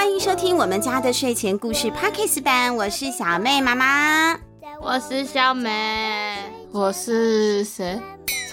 [0.00, 4.34] 欢迎收听我们家的睡前故事 Podcast 版，我是小妹妈妈，
[4.80, 6.38] 我是小美，
[6.72, 8.00] 我是谁？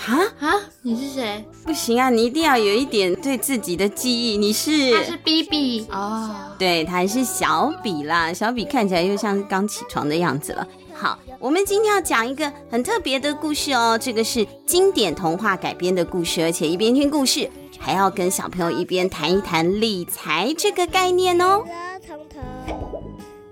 [0.05, 0.53] 啊啊！
[0.81, 1.45] 你是谁？
[1.63, 4.35] 不行啊，你一定要有一点对自己的记忆。
[4.35, 4.93] 你是？
[4.93, 8.33] 他是 BB 哦，对，他还是小比啦。
[8.33, 10.67] 小比看起来又像刚起床的样子了。
[10.93, 13.97] 好，我们今天要讲一个很特别的故事哦。
[13.97, 21.63] 这个是经典童话改编的故事，而且一边听故事，还要跟小朋友一边谈一谈理财这个概念哦。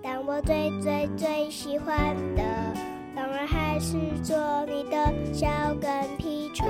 [0.03, 2.43] 但我最最最喜欢的，
[3.15, 3.93] 当然还是
[4.23, 5.47] 做你的小
[5.81, 6.67] 跟屁虫。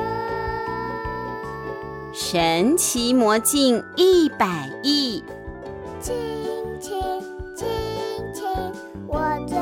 [2.13, 5.21] 神奇魔镜一百亿，
[5.99, 6.15] 亲
[6.79, 7.01] 亲
[7.55, 7.67] 亲
[8.33, 8.45] 亲，
[9.05, 9.57] 我最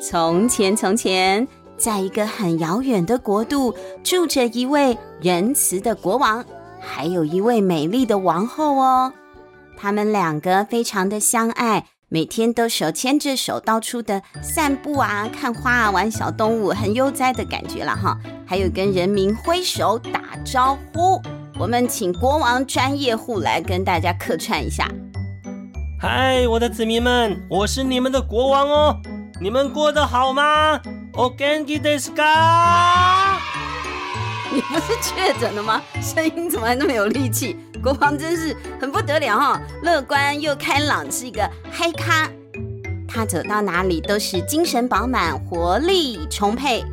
[0.00, 1.46] 从前从前，
[1.76, 6.44] 在一个很遥远的国度，住着一位仁慈的国王，
[6.80, 9.12] 还有一位美丽的王后哦。
[9.76, 18.16] 他们两个非常的相爱，每天都手牵着手到处的散步啊、看花啊、玩小动物，很悠哉的感觉了哈。
[18.46, 21.20] 还有跟人民挥手打招呼。
[21.58, 24.88] 我们请国王专业户来跟大家客串一下。
[26.00, 28.96] 嗨，我的子民们，我是你们的国王哦。
[29.39, 30.79] 你们过得好吗？
[31.13, 33.37] お元気ですか？
[34.51, 35.81] 你不是确诊了吗？
[36.01, 37.57] 声音怎么还那么有力气？
[37.81, 42.29] 国王真是很不得了哈，乐观又开朗，是一个嗨咖。
[43.07, 46.83] 他走到哪里都是精神饱满、活力充沛。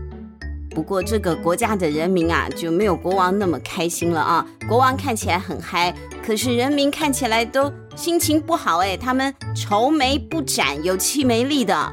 [0.71, 4.47] 不过这个国家的人民啊，就没有国王那么开心了啊。
[4.69, 5.95] 国王看起来很嗨，
[6.25, 11.93] 可是人民看起来都心情不好哎，他们愁眉不展、有气没力的，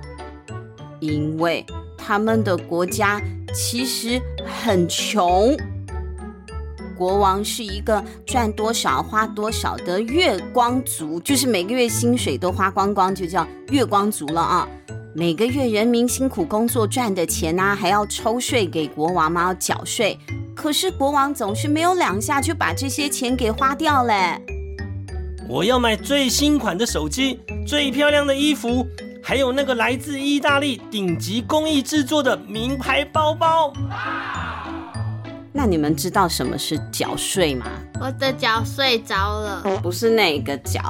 [1.03, 1.67] 因为
[1.99, 3.21] 他们的国家
[3.53, 5.57] 其实很穷。
[6.97, 14.69] 国王是一个赚多少花多少的月光族，就是每个月薪水都花光光，就叫月光族了啊！
[15.13, 19.43] 每个月人民辛苦工作赚的钱啊，还要抽税给国王吗？
[19.47, 20.17] 要缴税。
[20.55, 24.41] 可是国王总是没有两下就把这些钱给花掉嘞。
[25.49, 28.87] 我要买最新款的手机、最漂亮的衣服，
[29.33, 33.73] 还有那个来自意大利顶级工艺制作的名牌包包。
[35.55, 37.65] 那你们知道什么是缴税吗？
[37.99, 40.83] 我的脚睡着了，不是那个脚。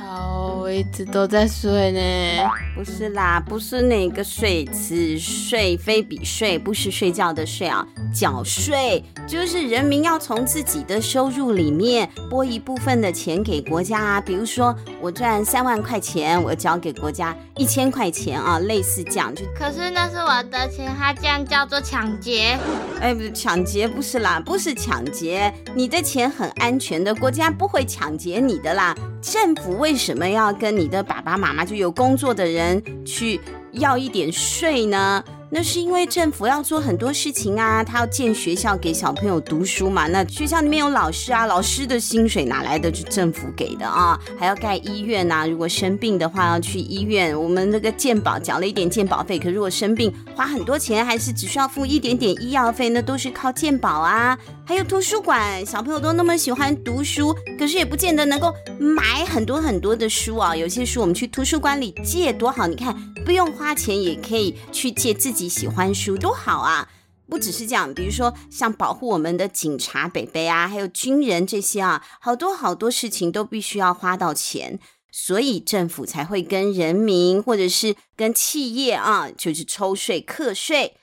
[0.00, 2.50] 好，我一直都在睡呢。
[2.74, 7.86] 不是啦，不是那个睡，此睡非彼睡，不是睡觉的睡啊。
[8.12, 14.20] 缴税就是人民要从自己的收入里面拨一部分的钱给国家啊。
[14.20, 19.34] 比如说我赚三万块钱，我交给国家一千块钱啊，类似这样。
[19.34, 22.58] 就可是那是我的钱，他这样叫做抢劫。
[23.00, 28.94] 哎，不是抢劫，不是啦，不是抢劫，你的钱很安全的，国家不会抢劫你的啦。
[29.22, 33.40] 政府为什么要跟你的爸爸妈妈就有工作的人去
[33.72, 35.22] 要一点税呢？
[35.50, 40.08] 那是因为政府要做很多事情啊，他要建学校给小朋友读书嘛。
[40.08, 42.92] 那学校里面有老师啊，老师的薪水哪来的？
[42.92, 44.18] 是政府给的啊。
[44.36, 54.36] 还要盖医院呐，如果生病的话要去医院，我们那个健保缴了一点健保费，可如果生病花很多钱，还是只需要付一点点医药费，那都是靠健保啊。
[54.66, 60.56] 还有图书馆，小朋友都那么喜欢读书，可是也不见得能够买很多很多的书啊。
[60.56, 65.48] 有些书我们去图书馆里借多好，你看不用花钱也可以去借自己。
[65.48, 66.88] 喜欢书多好啊！
[67.28, 74.78] 不只是这样，比如说像保护我们的警察北北啊，还有军人这些啊，好多好多事情都必须要花到钱，
[75.12, 80.96] 所以政府才会跟人民或者是跟企业啊，就是抽税课税。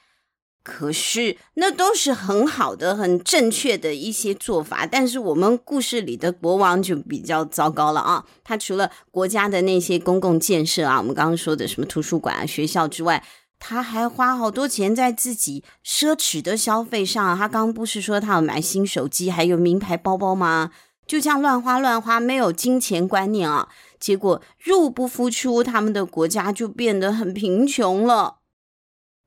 [0.64, 8.24] 可是那都是很好的、很正确的一些做法，但是我们故事里的国王就比较糟糕了啊！
[8.44, 13.24] 他除了国家的那些公共建设啊，我们刚刚说的什么图书馆啊、学校之外，
[13.58, 17.36] 他还花好多钱在自己奢侈的消费上。
[17.36, 20.72] 他刚不是说他要买新手机，还有名牌包包吗？
[21.08, 23.68] 就这样乱花乱花，没有金钱观念啊！
[24.00, 28.41] 结果入不敷出，他们的国家就变得很贫穷了。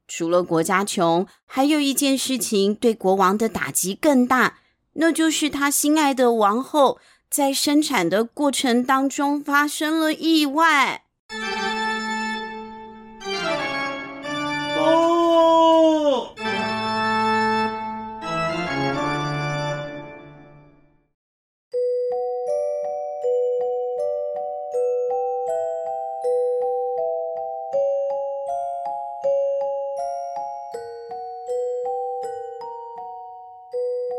[0.06, 4.58] 除了国家穷，还有一件事情对国王的打击更大，
[4.94, 6.98] 那就是他心爱的王后
[7.30, 11.03] 在生产的过程当中发生了意外。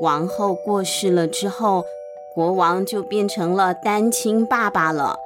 [0.06, 1.84] 王后过世了之后，
[2.36, 5.18] 国王就变成了单亲爸爸了。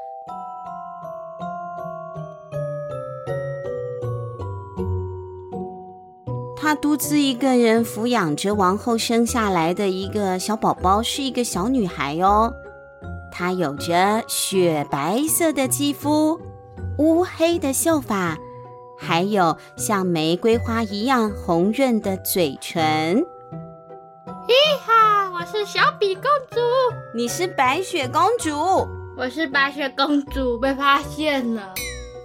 [6.56, 12.54] 他独自一个人抚养着王后生下来的一个小宝宝，是一个小女孩哦。
[13.34, 16.40] 她有着雪白色的肌肤，
[17.00, 18.38] 乌黑的秀发，
[18.98, 23.26] 还有像玫瑰花一样红润的嘴唇。
[25.52, 26.60] 是小比公主，
[27.12, 28.88] 你是白雪公主，
[29.18, 31.74] 我是白雪公主，被发现了。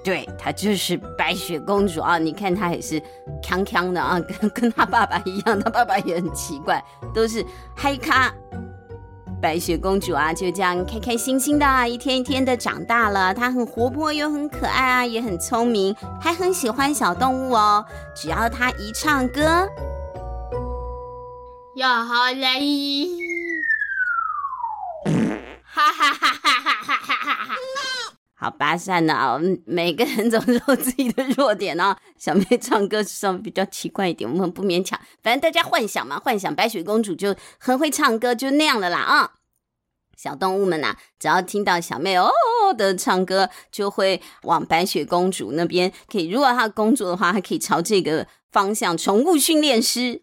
[0.05, 2.19] 对，她就是白雪公主啊！
[2.19, 3.01] 你看她也是
[3.43, 6.85] 锵锵的啊，跟 跟她爸爸一样，她爸爸也很奇怪，
[7.15, 7.43] 都是
[7.75, 8.31] 嗨咖。
[9.41, 13.33] 白雪公主啊，就这样开开心心的，啊一天一天的长大了。
[13.33, 17.83] 她很活泼又很可爱啊，也很聪明，还很喜欢小动物哦。
[18.15, 19.67] 只要她一唱歌，
[21.77, 23.09] 又好嘞！
[25.65, 27.57] 哈哈哈哈哈哈哈哈！
[28.37, 31.97] 好吧，算了，每个人总是有自己的弱点哦。
[32.17, 34.97] 小妹唱歌稍微比较奇怪一点，我们不勉强。
[35.21, 39.33] 反正大家幻想嘛，幻想白雪公主就很会唱歌，就那样的啦啊。
[40.17, 42.31] 小动物们呐、啊，只要听到小妹哦
[42.79, 45.93] 的唱歌，就会往白雪公主那边。
[46.09, 48.97] 可以，如果她工作的话，还可以朝这个方向。
[48.97, 50.23] 宠物训练师。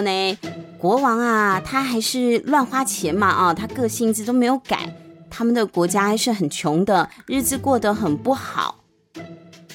[0.00, 0.38] 呢，
[0.78, 4.94] 国王啊，他还是乱花钱嘛啊，他个性子都没有改，
[5.30, 8.84] 他们的国家还是很穷的，日子过得很不好。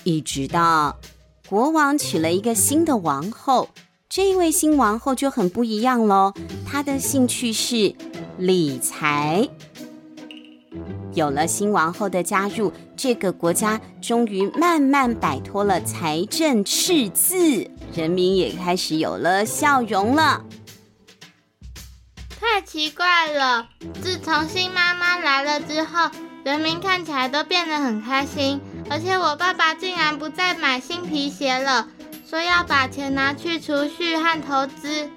[0.04, 0.98] 一直到
[1.48, 3.70] 国王娶了一个新的王后，
[4.10, 6.34] 这位新王后就很不一样喽，
[6.66, 7.94] 她的兴趣是
[8.38, 9.48] 理财。
[11.14, 17.70] 有了新王后的加入，这个国家终于慢慢摆脱了财政赤字。
[17.94, 20.46] 人民也开始有了笑容了。
[22.40, 23.68] 太奇怪了！
[24.02, 26.10] 自从新妈妈来了之后，
[26.44, 28.60] 人民看起来都变得很开心。
[28.90, 31.88] 而且我爸爸竟然不再买新皮鞋了，
[32.28, 35.10] 说要把钱拿去储蓄和投资。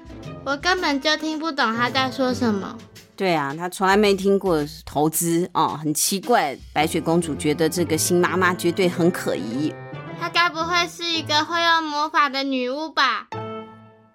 [0.45, 2.77] 我根本就听不懂他在说什么。
[3.17, 6.57] 对啊，他从来没听过投资哦，很奇怪。
[6.73, 9.73] 白雪公主觉得这个新妈妈绝对很可疑。
[10.25, 13.29] 她该不会是一个会用魔法的女巫吧？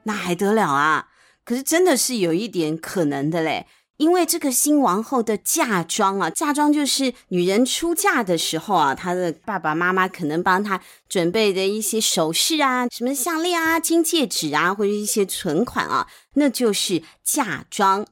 [0.05, 1.09] 那还得了啊！
[1.45, 3.67] 可是真的是有一点可能的嘞，
[3.97, 18.07] 因为这个新王后的嫁妆啊，嫁妆就是女人出嫁的时候啊，她的爸爸妈妈可能帮她准备的一些首饰啊，什么项链啊、金戒指啊，或者一些存款啊，那就是嫁妆。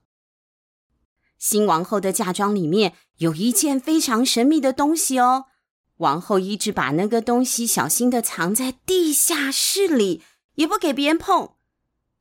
[1.40, 5.46] 新王后的嫁妆里面有一件非常神秘的东西哦。
[5.98, 10.22] 王后一直把那个东西小心的藏在地下室里，
[10.56, 11.52] 也不给别人碰。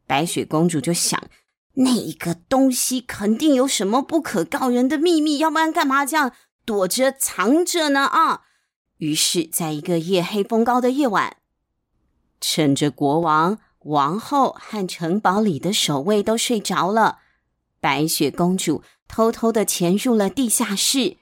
[0.06, 1.28] 白雪公主就想，
[1.74, 6.32] 那一个东西肯定有什么不可告人的秘密，要不然干嘛这样
[6.64, 8.06] 躲着藏着呢？
[8.06, 8.42] 啊！
[8.98, 11.36] 于是，在一个夜黑风高的夜晚，
[12.40, 17.18] 趁着国王、王后和城堡里的守卫都睡着了，
[17.78, 21.18] 白雪公主偷偷的潜入了地下室。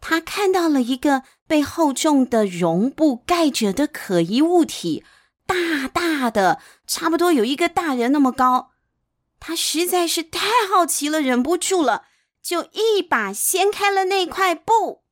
[0.00, 5.04] 他看到了一个被厚重的绒布盖着的可疑物体，
[5.46, 8.70] 大大的，差不多有一个大人那么高。
[9.38, 12.04] 他实在是太好奇了，忍不住了，
[12.42, 15.02] 就一把掀开了那块布。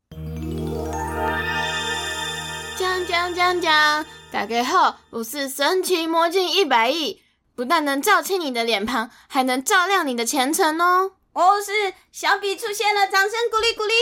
[2.77, 4.05] 锵锵锵锵！
[4.33, 7.23] 大家好，我是神奇魔镜一百亿，
[7.55, 11.13] 不但能照清你的脸庞，还能照亮你的前程哦。
[11.35, 13.93] 哦，是小比出现了，掌声鼓励鼓励！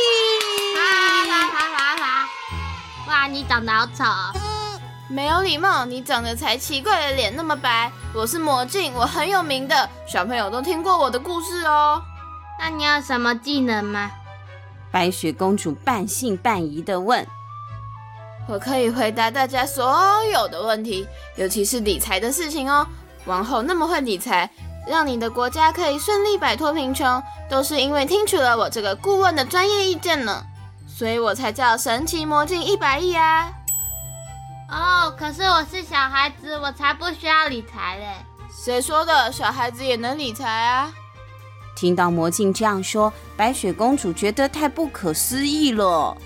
[0.76, 2.28] 哈哈哈哈哈！
[3.08, 4.04] 哇，你长得好丑！
[5.08, 7.90] 没有礼貌，你长得才奇怪的脸那么白。
[8.14, 12.02] 我是魔镜，我很有名的，小朋友都听过我的故事哦。
[12.60, 14.10] 那你有什么技能吗？
[14.90, 17.26] 白雪公主半信半疑的问。
[18.46, 22.86] 我可以回答大家所有的问题，尤其是理财的事情哦。
[23.24, 24.50] 王后那么会理财。
[24.86, 30.44] 让你的国家可以顺利摆脱贫穷，都是因为听取了我这个顾问的专业意见呢，
[30.86, 33.50] 所以我才叫神奇魔镜一百亿啊！
[34.68, 38.06] 哦，可是我是小孩子，我才不需要理财嘞。
[38.50, 39.30] 谁说的？
[39.30, 40.92] 小孩子也能理财啊！
[41.76, 46.16] 听到魔镜这样说，白雪公主觉得太不可思议了。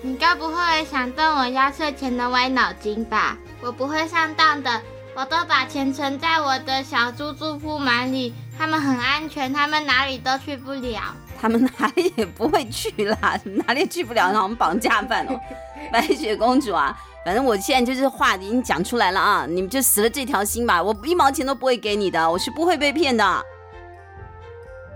[0.00, 3.36] 你该不会想动我压岁钱的歪脑筋吧？
[3.60, 4.80] 我不会上当的。
[5.14, 11.02] 我都把钱存在我的小猪猪铺满里，他们很安全，他们哪里都去不了。
[11.38, 15.38] 他们哪里也不会去啦， 哪里去不了，让我们绑架犯哦。
[15.92, 23.44] 白雪公主啊，反正我现在就是话已经讲出来了啊，你们就死了这条心吧，我一毛钱都不会给你的，我是不会被骗的。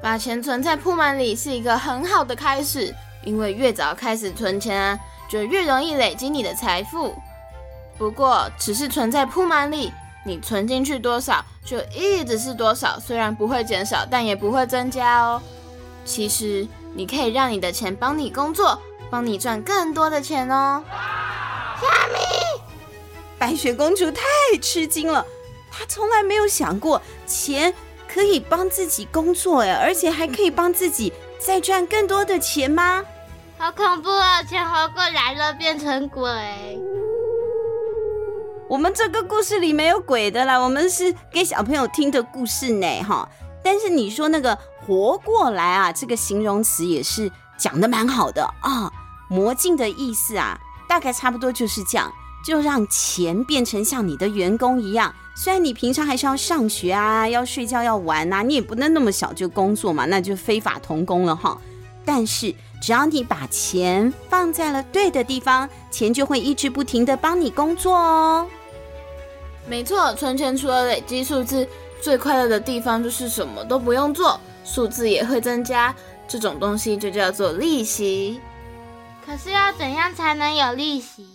[0.02, 7.14] 把钱存在铺满里是一个很好的开始，因为越早开始存钱啊，就越容易累积你的财富。
[7.98, 9.92] 不过，只是存在铺满里，
[10.26, 15.40] 你存进去多少就一直是多少，虽然不会减少，但也不会增加哦。
[16.04, 20.82] 其实，你可以让你的钱帮你工作，帮你赚更多的钱哦。
[21.80, 22.18] 虾米？
[23.38, 24.22] 白雪公主太
[24.60, 25.24] 吃惊了，
[25.70, 27.72] 她从来没有想过钱
[28.12, 33.04] 可以帮自己工作哎，而且还可以帮自己再赚更多的钱吗？
[33.58, 34.42] 好恐怖啊！
[34.42, 36.30] 钱活过来了，变成鬼。
[38.68, 43.28] 我们这个故事里没有鬼的啦，我们是给小朋友听的故事呢，哈。
[43.62, 48.90] 但是你说那个活过来啊，这个形容词也是讲得蛮好的啊。
[49.28, 50.58] 魔镜的意思啊，
[50.88, 52.12] 大概差不多就是这样，
[52.44, 55.14] 就让钱变成像你的员工一样。
[55.36, 61.56] 虽然你平常还是要上学啊，要睡觉，要玩呐，你也不能那么小就工作嘛，那就非法童工了哈。
[62.04, 68.46] 但是只要你把钱放在了对的地方，钱就会一直不停地帮你工作哦。
[69.68, 71.66] 没错，存钱除了累积数字，
[72.00, 75.94] 最快乐的地方就是什么都不用做，数字也会增加。
[76.28, 78.40] 这种东西就叫做利息。
[79.24, 81.26] 可是要怎样才能有利息？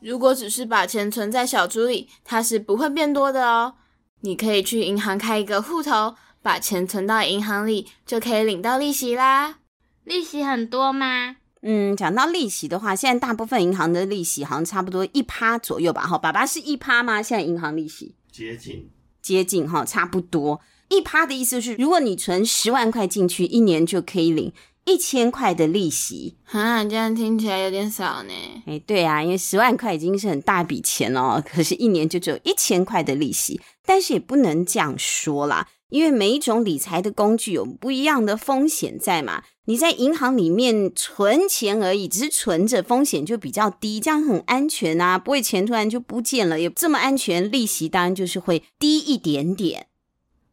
[0.00, 3.74] 如果只是把钱存在小猪里，它是不会变多的哦。
[4.22, 9.56] 你可以去银行开一个户头，把钱存到银行里，就可以领到利息啦。
[10.04, 11.36] 利息很多吗？
[11.62, 16.02] 嗯，讲到利息的话，现在大部分银行的利息好像差不多一趴左右吧。
[16.02, 17.22] 哈，爸爸是一趴吗？
[17.22, 18.90] 现在银行利息接近，
[19.22, 24.52] 接近哈，差不多一趴的意思是，如果你存十万块进去，一年就可以领
[24.84, 26.36] 一千块的利息。
[26.44, 28.32] 哈，这样听起来有点少呢。
[28.66, 33.60] 哎，对啊，因为十万块已经是很大笔钱了，可是一年就只有一千块的利息。
[33.84, 39.44] 但是也不能这样说啦，因为每一种理财的工具有不一样的风险在嘛。
[39.66, 49.86] 你在银行里面存钱而已，只是存着，风险就比较低，这样很安全啊，不会钱突然就不见了，也这么安全，利息当然就是会低一点点。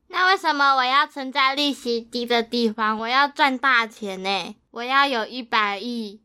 [0.09, 2.99] 那为什么我要存在利息低的地方？
[2.99, 4.55] 我要赚大钱呢？
[4.71, 6.19] 我要有一百亿，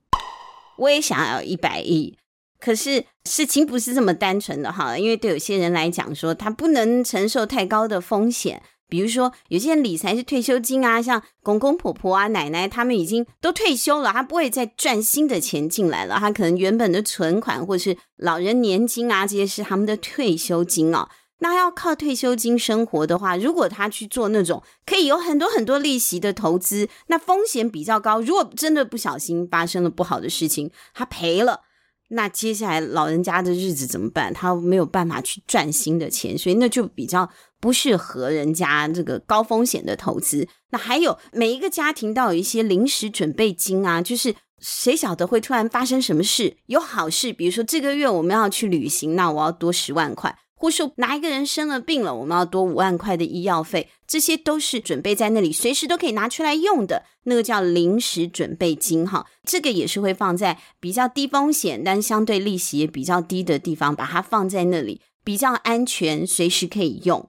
[0.77, 2.19] 我也想要有一百亿，
[2.59, 8.61] 可是事情不是这么单纯的哈，因为对有些人来讲说，他不能承受太高的风险。
[8.89, 16.17] 比如说，有些人理财是退休金啊，像公公婆婆啊、奶奶，他们已经都退休了，他不会再赚新的钱进来了。
[16.19, 21.09] 他可能原本的存款或是老人年金啊，这些是他们的退休金啊。
[21.39, 28.21] 那要靠退休金生活的话，如果他去做那种可以有很多很多利息的投资，那风险比较高。
[28.21, 31.63] 如果真的不小心发生了不好的事情，他赔了，
[32.09, 34.33] 那接下来老人家的日子怎么办？
[34.33, 37.31] 他没有办法去赚新的钱，所以那就比较。
[37.61, 40.47] 不适合人家这个高风险的投资。
[40.69, 46.59] 那还有每一个家庭都有一些临时准备金啊，就是谁晓得会突然发生什么事？
[46.67, 53.91] 有好事，比如说这个月我们要去旅行，那我要多十万块；或是哪一个人生了病了，我们要多五万块的医药费。
[54.07, 59.27] 这些都是准备在那里，随时都可以拿出来用的，那个叫临时准备金哈。
[59.45, 67.29] 这个也是会放在比较低风险，但相对利息也比较低的地方，把它放在那里比较安全，随时可以用。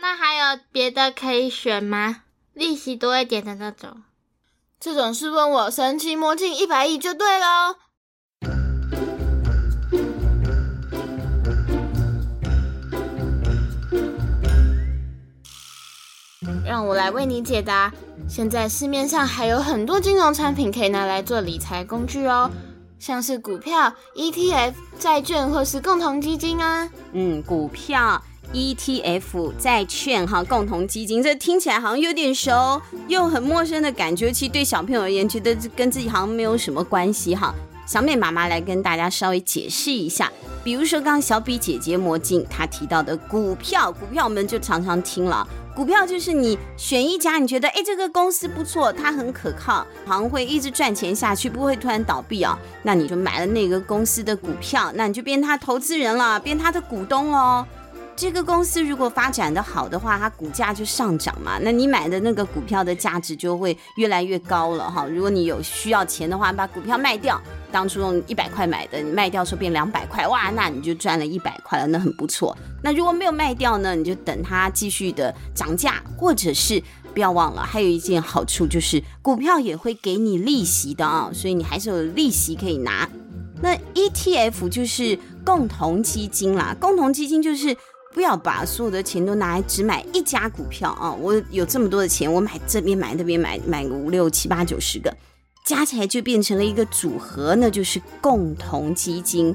[0.00, 2.24] 那还有别的可以选吗？
[2.52, 4.02] 利息多一点的那种？
[4.78, 7.76] 这种是问我神奇魔镜一百亿就对喽。
[16.70, 17.92] 让我来为你解答。
[18.28, 22.48] 现在市面上还有很多金融产品可以拿来做理财工具哦，
[22.96, 26.88] 像是股票、ETF、债券或是共同基金啊。
[27.12, 28.22] 嗯，股票。
[28.52, 34.32] ETF 债券哈，共同基金，这听起来好像有点熟，又很陌生的感觉。
[34.32, 37.52] 其实对小朋友而言，觉得跟自己好像没有什么关系哈。
[37.84, 40.30] 小美妈妈来跟大家稍微解释一下，
[40.64, 45.46] 比如说刚刚小比姐姐魔镜她提到的股票，股票我们就常常听了。
[45.74, 57.66] 股票就是你选一家，你觉得哎这个公司不错，它很可靠，好像会一直赚钱下去，不会突然倒闭啊，那你就买了那个公司的股票，那你就变他投资人了，变他的股东哦。
[58.20, 65.06] 这个公司如果发展的好的话，它股价就上涨嘛，那你买的那个股票的价值就会越来越高了哈。
[65.06, 67.40] 如果你有需要钱的话，把股票卖掉，
[67.72, 72.54] 当初用一百块买的，你卖掉时候变两百块，哇，那你就赚了一百块了，那很不错。
[72.82, 76.82] 那如果没有卖掉呢，你就等它继续的涨价，或者是
[77.14, 83.08] 不要忘了，还有一件好处就是股票也会给你利息的啊，所以你还是有利息可以拿。
[83.62, 87.74] 那 ETF 就是共同基金啦，共同基金就是。
[88.12, 91.12] 不要把所有的钱都拿来只买一家股票啊！
[91.12, 95.16] 我有这么多的钱，我买这边买那边买，买个五六七八九十个，
[95.64, 99.54] 加起来就变成了一个组合，那就是共同基金。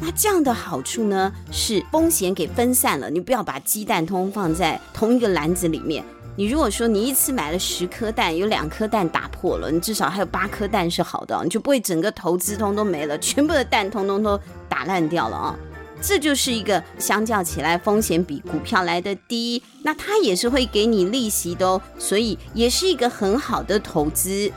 [0.00, 6.02] 那这样的好处呢，是风险给分散了，你不要把鸡蛋通通放在同一个篮子里面。
[6.36, 14.40] 你如果说你一次买了十颗蛋，有两颗蛋打破了，你至少还有八颗蛋是好的，你就不会整个投资通通没了，全部的蛋通通都
[14.70, 15.58] 打烂掉了啊！
[16.02, 24.50] 这就是一个相较起来风险比股票来的低，那它也是会给你利息的哦，所以也是一个很好的投资。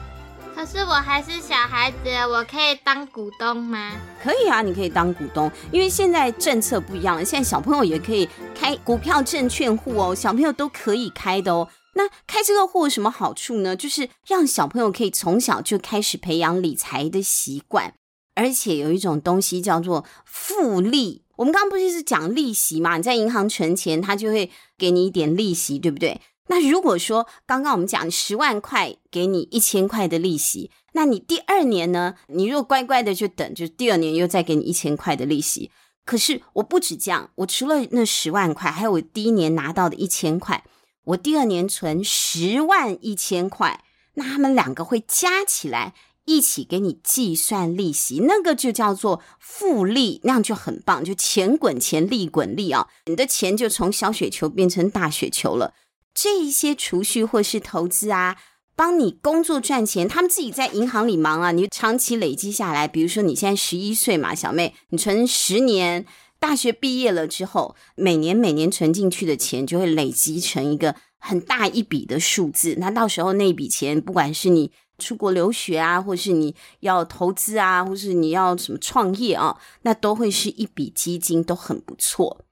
[0.56, 1.98] 可是我还是小孩子，
[2.32, 3.92] 我可以当股东吗？
[4.24, 11.68] 可以啊，你可以当股东，因为现在政策不一样了，现在小朋友也可以开股票证券户哦，小朋友都可以开的哦。
[11.96, 13.76] 那开这个户有什么好处呢？
[13.76, 17.96] 就是让小朋友可以从小就开始培养理财的习惯，
[18.36, 21.23] 而且有一种东西叫做复利。
[21.38, 22.98] 我们刚刚不是是讲利息嘛？
[22.98, 26.22] 你在银行存钱，他就会给你一点利息，对不对？
[26.48, 32.16] 那如果说刚刚我们讲十万块给你一千块的利息，那你第二年呢？
[32.28, 35.72] 你如果乖乖的就等，就第二年又再给你一千块的利息。
[36.06, 40.64] 可是我不止这样，我除了那十万块，还有我第一年拿到的一千块，
[41.06, 43.84] 我第二年存十万一千块，
[44.16, 45.96] 那他们两个会加起来。
[46.26, 52.88] 一起给你计算利息，那个就叫做复利，那样就很棒，就钱滚钱，利滚利啊！
[53.08, 55.74] 你的钱就从小雪球变成大雪球了。
[56.14, 58.38] 这一些储蓄或是投资啊，
[58.76, 66.06] 帮你工作赚钱，他们自己在银行里忙啊，你长期累积下来，比如说你现在十一岁嘛，小妹，你存十年，
[66.40, 72.76] 大学毕业了之后，每年每年存进去的钱就会累积成一个很大一笔的数字。
[72.78, 74.72] 那到时候那笔钱，不管是你。
[75.04, 82.46] 出国留学啊，或是你要投资啊，或是你要什么创业啊，那都会是一笔基金，都很不错。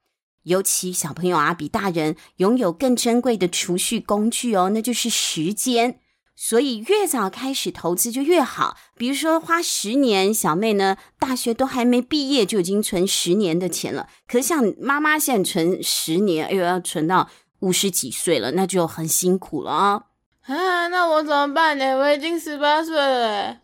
[0.44, 5.98] 尤其小朋友啊，比大人拥有更珍贵的储蓄工具哦，那就是时间。
[6.34, 8.76] 所以越早开始投资就越好。
[8.96, 14.08] 比如说花十年，小妹呢，大学都还没毕业就已经存十年的钱了。
[14.26, 17.28] 可像妈妈现在存十年，又，要存到
[17.60, 20.06] 五十几岁了，那就很辛苦了啊。
[20.46, 21.96] 啊，那我怎么办呢？
[21.96, 23.58] 我已经十八岁了，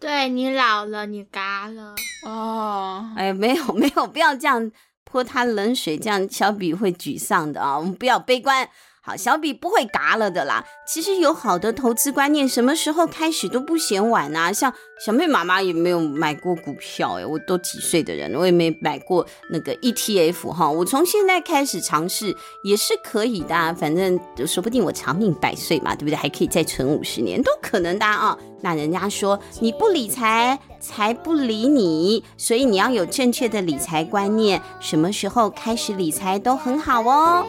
[0.00, 1.94] 对，你老了，你嘎了
[2.26, 3.08] 哦。
[3.16, 4.70] 哎，没有没有，不要这样
[5.04, 7.78] 泼他冷水，这样小比会沮丧的啊。
[7.78, 8.68] 我们不要悲观。
[9.06, 10.64] 好，小比不会嘎了的啦。
[10.86, 14.50] 其实有好的投资观念，什么时候开始都不嫌晚啊。
[14.50, 14.72] 像
[15.04, 20.70] 小妹妈妈也没有买过股票诶，我都几岁的人，我也没买过那个 ETF 哈。
[20.70, 26.16] 我从现在开始尝试也是可以的，反正说不定我长命百岁嘛，对不对？
[26.16, 28.34] 还可以再存五十年，都可能的啊。
[28.62, 37.44] 那人家说你不理财，财不理你，所以你要有正确的理财观念，什么时候开始理财都很好哦。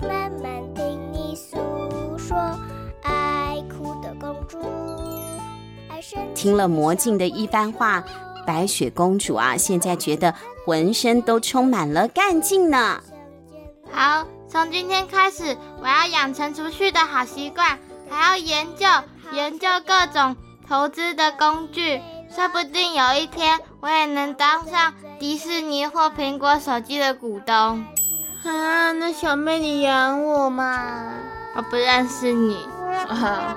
[0.00, 1.56] 慢慢听你诉
[2.18, 2.36] 说，
[3.02, 4.58] 爱哭的公主。
[6.34, 8.04] 听了魔镜的一番话，
[8.46, 13.00] 白雪公主啊，现在觉得浑身都充满了干劲呢。
[13.90, 18.86] 好，从今天开始，我要养成储蓄的好习惯，还要研究
[19.32, 20.36] 研究各种
[20.68, 27.84] 投资的工具，说不定有一天我也能当上迪士尼或苹果手机的股东。
[28.44, 31.12] 啊，那小妹你养我嘛？
[31.54, 32.68] 我不认识你。
[33.08, 33.56] 啊。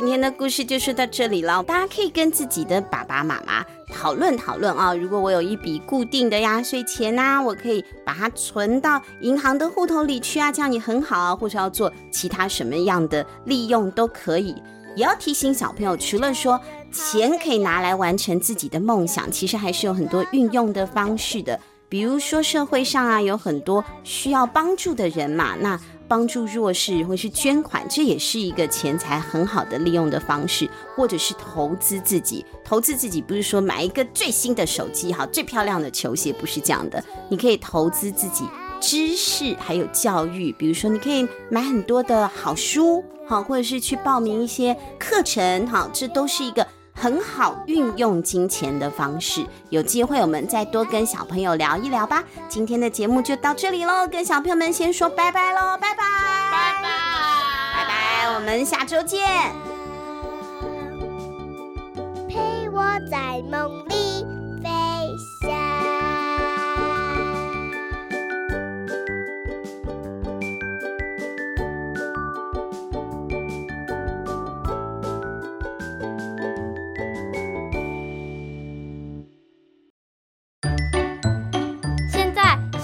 [0.00, 1.62] 今天的故事就说到这里了。
[1.62, 4.94] 大家可以跟自己的爸爸妈妈讨论讨论啊。
[4.94, 11.36] 如果我有一笔固定的压岁钱啊，我可以把它存到银行的户头里去啊，这样也很好啊。
[11.36, 14.56] 或者要做其他什么样的利用都可以。
[14.96, 16.58] 也要提醒小朋友，除了说
[16.90, 21.60] 钱可以拿来完成自己的梦想，其实还是有很多运用的方式的。
[21.90, 25.78] 比如说社会上啊，有很多需要帮助的人嘛，那。
[26.10, 32.44] 帮助弱势，或是捐款，这也是一个钱财很好的利用的方式，或者是投资自己。
[32.64, 37.00] 投资自己不是说买一个最新的手机，好，最漂亮的球鞋，不是这样的。
[37.28, 38.44] 你可以投资自己
[38.80, 46.66] 知识，还有教育，比如说你可以买很多的好书，好，或者是去报名一些课程，好，这都是一个。
[47.00, 52.22] 很好运用金钱的方式，有机会我们再多跟小朋友聊一聊吧。
[52.46, 56.04] 今天的节目就到这里喽，跟小朋友们先说拜拜喽，拜拜，
[56.52, 56.88] 拜拜，
[57.74, 59.26] 拜拜，我们下周见。
[62.28, 64.26] 陪我在梦里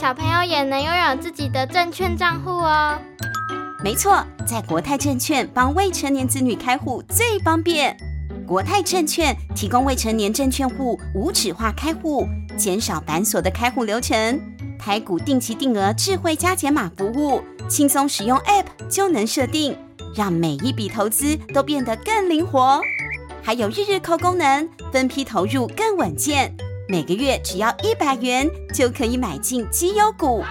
[0.07, 2.97] 小朋友也能拥有自己的证券账户哦。
[3.83, 7.97] 没错，在国泰证券帮未成年子女开户最方便。
[8.47, 12.25] 国泰证券提供未成年证券户无纸化开户，
[12.57, 14.41] 减少繁琐的开户流程。
[14.79, 19.77] 台股定期定额智慧加减码服务，轻松使用 App 就能设定，
[20.15, 22.81] 让每一笔投资都变得更灵活。
[23.43, 26.57] 还有日日扣功能，分批投入更稳健。
[26.89, 30.45] 每个月只要一百元就可以买进绩优股，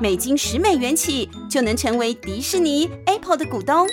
[0.00, 3.88] 每金十美元起就能成为迪士尼、Apple 的股东，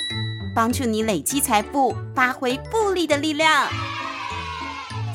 [0.55, 3.67] 帮助你累积财富，发挥复利的力量。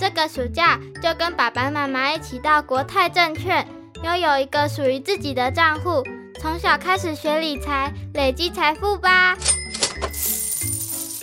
[0.01, 3.65] 这个暑假就跟爸爸妈妈一起到国泰证券，
[4.03, 6.03] 拥有一个属于自己的账户，
[6.41, 9.37] 从小开始学理财，累积财富吧。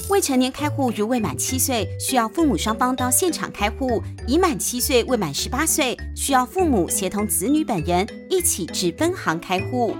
[0.09, 9.95] 未成年开户如未满七岁，需要父母双方到现场开户；已满七岁未满十八岁，需要父母协同子女本人一起至分行开户。